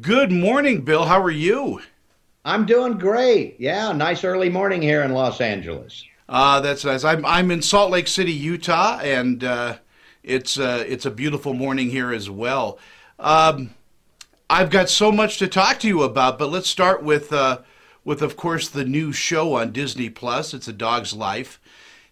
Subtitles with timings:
[0.00, 1.04] Good morning, Bill.
[1.04, 1.82] How are you?
[2.42, 3.56] I'm doing great.
[3.60, 6.02] Yeah, nice early morning here in Los Angeles.
[6.26, 7.04] Uh, that's nice.
[7.04, 9.76] I'm I'm in Salt Lake City, Utah, and uh,
[10.22, 12.78] it's uh, it's a beautiful morning here as well.
[13.18, 13.74] Um,
[14.48, 17.58] I've got so much to talk to you about, but let's start with uh,
[18.04, 20.54] with of course the new show on Disney Plus.
[20.54, 21.60] It's a dog's life.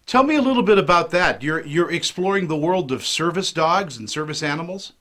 [0.05, 1.41] Tell me a little bit about that.
[1.41, 4.93] You're you're exploring the world of service dogs and service animals.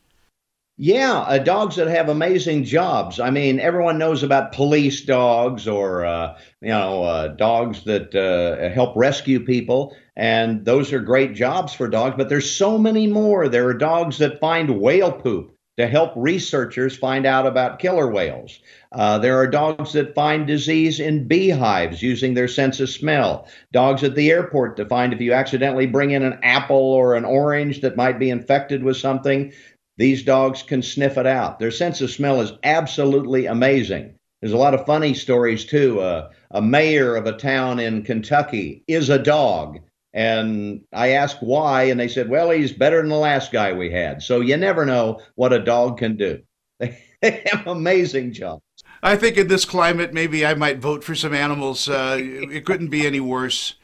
[0.84, 3.20] Yeah, uh, dogs that have amazing jobs.
[3.20, 8.68] I mean, everyone knows about police dogs or uh, you know uh, dogs that uh,
[8.74, 12.16] help rescue people, and those are great jobs for dogs.
[12.18, 13.48] But there's so many more.
[13.48, 18.58] There are dogs that find whale poop to help researchers find out about killer whales.
[18.90, 23.48] Uh, there are dogs that find disease in beehives using their sense of smell.
[23.72, 27.24] Dogs at the airport to find if you accidentally bring in an apple or an
[27.24, 29.52] orange that might be infected with something.
[29.96, 31.58] These dogs can sniff it out.
[31.58, 34.14] Their sense of smell is absolutely amazing.
[34.40, 36.00] There's a lot of funny stories too.
[36.00, 39.78] Uh, a mayor of a town in Kentucky is a dog.
[40.14, 43.90] And I asked why, and they said, well, he's better than the last guy we
[43.90, 44.22] had.
[44.22, 46.42] So you never know what a dog can do.
[47.22, 48.64] They have amazing jobs.
[49.00, 51.88] I think in this climate, maybe I might vote for some animals.
[51.88, 53.74] Uh, it couldn't be any worse.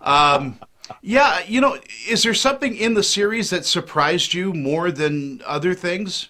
[0.00, 0.58] Um,
[1.02, 5.74] yeah, you know, is there something in the series that surprised you more than other
[5.74, 6.28] things?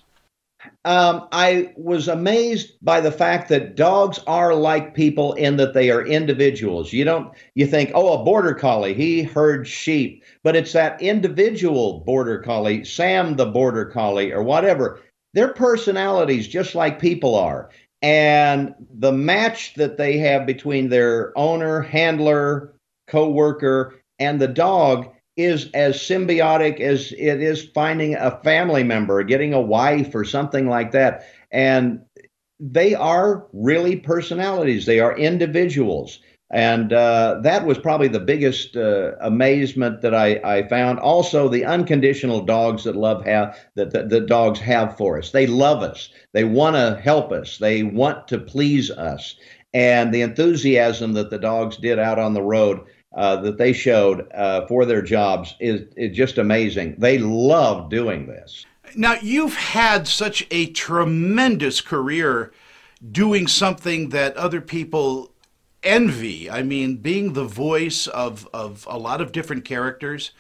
[0.85, 5.91] Um, I was amazed by the fact that dogs are like people in that they
[5.91, 6.93] are individuals.
[6.93, 12.01] You don't, you think, oh, a border collie, he herds sheep, but it's that individual
[12.01, 15.01] border collie, Sam the border collie, or whatever.
[15.35, 17.71] Their personalities, just like people are.
[18.03, 22.75] And the match that they have between their owner, handler,
[23.09, 29.23] co worker, and the dog is as symbiotic as it is finding a family member,
[29.23, 31.25] getting a wife or something like that.
[31.53, 32.01] And
[32.59, 36.19] they are really personalities, they are individuals.
[36.51, 40.99] And uh, that was probably the biggest uh, amazement that I, I, found.
[40.99, 45.31] Also, the unconditional dogs that love have that the, dogs have for us.
[45.31, 46.09] They love us.
[46.33, 47.59] They want to help us.
[47.59, 49.37] They want to please us.
[49.75, 52.81] And the enthusiasm that the dogs did out on the road
[53.15, 56.95] uh, that they showed uh, for their jobs is, is just amazing.
[56.99, 58.67] They love doing this.
[58.95, 62.53] Now, you've had such a tremendous career
[63.13, 65.33] doing something that other people
[65.83, 66.51] envy.
[66.51, 70.33] I mean, being the voice of, of a lot of different characters.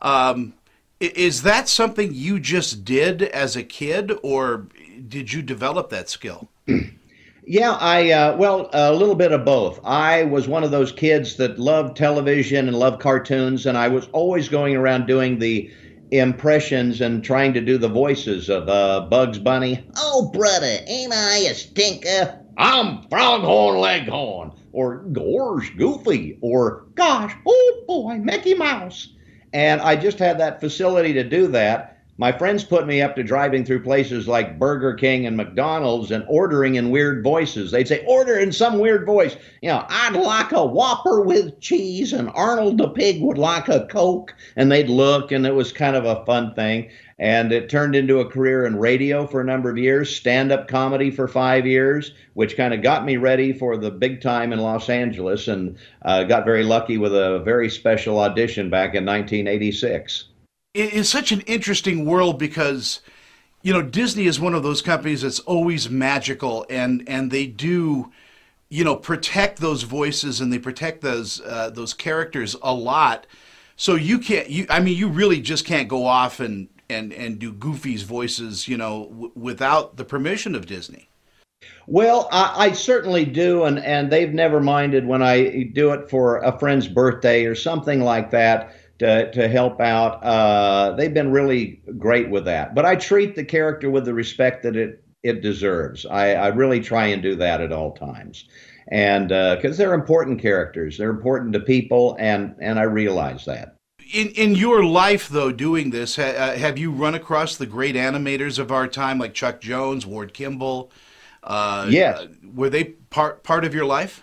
[0.00, 0.54] Um,
[1.00, 4.68] is that something you just did as a kid, or
[5.08, 6.48] did you develop that skill?
[7.44, 9.80] Yeah, I uh, well, a little bit of both.
[9.84, 14.08] I was one of those kids that loved television and loved cartoons, and I was
[14.12, 15.68] always going around doing the
[16.12, 19.84] impressions and trying to do the voices of uh, Bugs Bunny.
[19.96, 22.38] Oh, brother, ain't I a stinker?
[22.56, 29.08] I'm Foghorn Leghorn, or Gorge Goofy, or Gosh, oh boy, Mickey Mouse.
[29.52, 32.01] And I just had that facility to do that.
[32.18, 36.24] My friends put me up to driving through places like Burger King and McDonald's and
[36.28, 37.70] ordering in weird voices.
[37.70, 39.34] They'd say, order in some weird voice.
[39.62, 43.86] You know, I'd like a Whopper with cheese, and Arnold the pig would like a
[43.86, 44.34] Coke.
[44.56, 46.90] And they'd look, and it was kind of a fun thing.
[47.18, 50.68] And it turned into a career in radio for a number of years, stand up
[50.68, 54.58] comedy for five years, which kind of got me ready for the big time in
[54.58, 60.26] Los Angeles and uh, got very lucky with a very special audition back in 1986
[60.74, 63.00] it is such an interesting world because
[63.62, 68.10] you know Disney is one of those companies that's always magical and and they do
[68.68, 73.26] you know protect those voices and they protect those uh, those characters a lot.
[73.76, 77.38] So you can't you I mean you really just can't go off and and and
[77.38, 81.08] do Goofy's voices you know w- without the permission of Disney.
[81.86, 86.38] Well, I, I, certainly do, and, and they've never minded when I do it for
[86.38, 90.22] a friend's birthday or something like that to, to help out.
[90.22, 92.74] Uh, they've been really great with that.
[92.74, 96.06] But I treat the character with the respect that it, it deserves.
[96.06, 98.46] I, I really try and do that at all times.
[98.88, 103.76] And because uh, they're important characters, they're important to people, and, and I realize that.
[104.12, 107.94] In, in your life, though, doing this, ha, uh, have you run across the great
[107.94, 110.90] animators of our time, like Chuck Jones, Ward Kimball?
[111.42, 112.26] Uh, yes.
[112.54, 114.22] Were they part part of your life?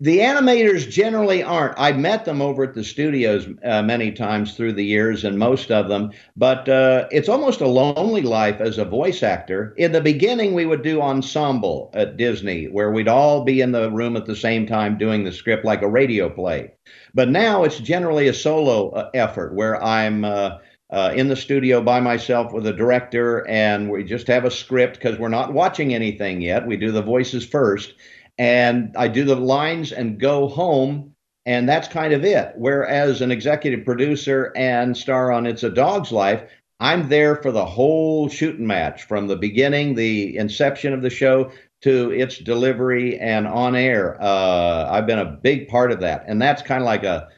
[0.00, 1.78] The animators generally aren't.
[1.78, 5.70] I've met them over at the studios uh, many times through the years, and most
[5.70, 9.74] of them, but uh, it's almost a lonely life as a voice actor.
[9.76, 13.90] In the beginning, we would do ensemble at Disney, where we'd all be in the
[13.90, 16.72] room at the same time doing the script like a radio play.
[17.14, 20.24] But now it's generally a solo uh, effort where I'm.
[20.24, 20.58] Uh,
[20.92, 24.94] uh, in the studio by myself with a director, and we just have a script
[24.94, 26.66] because we're not watching anything yet.
[26.66, 27.94] We do the voices first,
[28.40, 31.14] and I do the lines and go home,
[31.44, 32.54] and that's kind of it.
[32.56, 36.42] Whereas an executive producer and star on It's a Dog's Life,
[36.80, 41.52] I'm there for the whole shooting match from the beginning, the inception of the show
[41.82, 44.16] to its delivery and on air.
[44.18, 47.28] Uh, I've been a big part of that, and that's kind of like a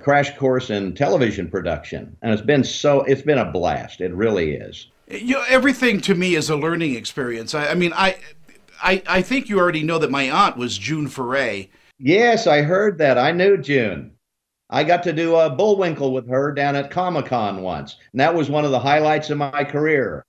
[0.00, 4.00] crash course in television production, and it's been so it's been a blast.
[4.00, 4.86] It really is.
[5.10, 7.52] You know, everything to me is a learning experience.
[7.52, 8.16] I, I mean, I,
[8.82, 11.68] I, I think you already know that my aunt was June Foray.
[11.98, 13.18] Yes, I heard that.
[13.18, 14.12] I knew June.
[14.70, 18.34] I got to do a Bullwinkle with her down at Comic Con once, and that
[18.34, 20.24] was one of the highlights of my career.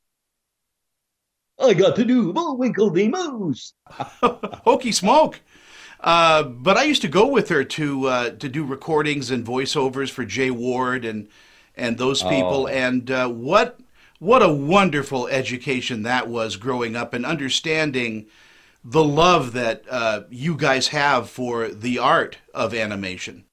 [1.60, 3.74] I got to do Bullwinkle the Moose.
[3.90, 5.40] Hokey smoke.
[6.00, 10.10] Uh, but I used to go with her to uh, to do recordings and voiceovers
[10.10, 11.28] for Jay Ward and
[11.76, 12.64] and those people.
[12.64, 12.68] Oh.
[12.68, 13.80] And uh, what
[14.22, 18.28] what a wonderful education that was growing up and understanding
[18.86, 23.44] the love that uh, you guys have for the art of animation.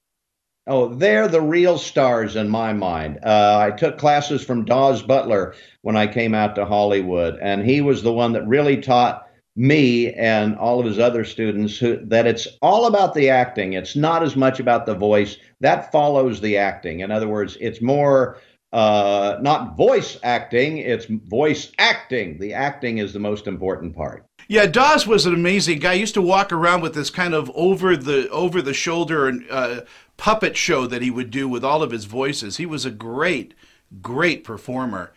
[0.67, 3.17] Oh, they're the real stars in my mind.
[3.25, 7.81] Uh, I took classes from Daws Butler when I came out to Hollywood, and he
[7.81, 12.27] was the one that really taught me and all of his other students who, that
[12.27, 13.73] it's all about the acting.
[13.73, 15.37] It's not as much about the voice.
[15.61, 16.99] That follows the acting.
[16.99, 18.37] In other words, it's more
[18.71, 22.37] uh, not voice acting, it's voice acting.
[22.37, 24.25] The acting is the most important part.
[24.47, 25.95] Yeah, Daws was an amazing guy.
[25.95, 29.81] He used to walk around with this kind of over the over the shoulder uh,
[30.17, 32.57] puppet show that he would do with all of his voices.
[32.57, 33.53] He was a great,
[34.01, 35.13] great performer.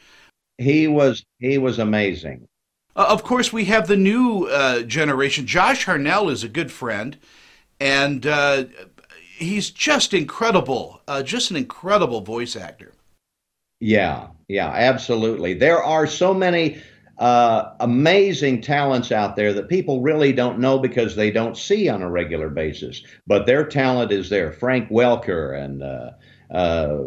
[0.58, 2.48] He was he was amazing.
[2.94, 5.46] Uh, of course, we have the new uh, generation.
[5.46, 7.16] Jess Harnell is a good friend,
[7.80, 8.64] and uh,
[9.36, 11.00] he's just incredible.
[11.08, 12.92] Uh, just an incredible voice actor.
[13.82, 15.54] Yeah, yeah, absolutely.
[15.54, 16.80] There are so many
[17.18, 22.00] uh, amazing talents out there that people really don't know because they don't see on
[22.00, 23.02] a regular basis.
[23.26, 24.52] But their talent is there.
[24.52, 26.10] Frank Welker and uh,
[26.54, 26.98] uh,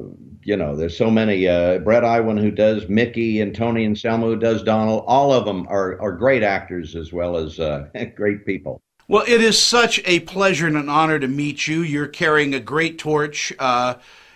[0.44, 1.48] you know, there's so many.
[1.48, 5.06] Uh, Bret Iwan who does Mickey and Tony Anselmo who does Donald.
[5.08, 8.82] All of them are are great actors as well as uh, great people.
[9.08, 11.84] Well, it is such a pleasure and an honor to meet you.
[11.84, 13.96] You're carrying a great torch, uh,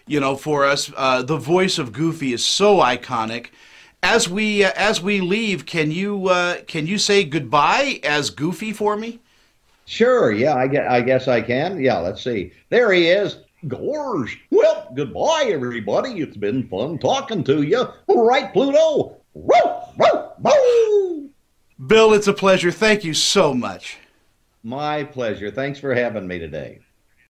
[0.09, 0.91] you know, for us.
[0.97, 3.47] Uh, the voice of Goofy is so iconic.
[4.01, 8.73] As we uh, as we leave, can you uh, can you say goodbye as Goofy
[8.73, 9.19] for me?
[9.85, 10.31] Sure.
[10.31, 11.79] Yeah, I guess, I guess I can.
[11.81, 11.99] Yeah.
[11.99, 12.51] Let's see.
[12.69, 13.37] There he is.
[13.67, 14.39] Gorge.
[14.51, 16.21] Well, goodbye, everybody.
[16.21, 17.87] It's been fun talking to you.
[18.07, 19.17] Right, Pluto?
[19.33, 19.55] Woo,
[19.97, 21.29] woo, woo.
[21.85, 22.71] Bill, it's a pleasure.
[22.71, 23.97] Thank you so much.
[24.63, 25.51] My pleasure.
[25.51, 26.79] Thanks for having me today.